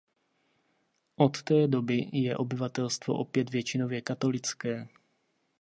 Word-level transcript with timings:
Od 1.15 1.43
té 1.43 1.67
doby 1.67 2.09
je 2.13 2.37
obyvatelstvo 2.37 3.13
opět 3.15 3.49
většinově 3.49 4.01
katolické. 4.01 4.87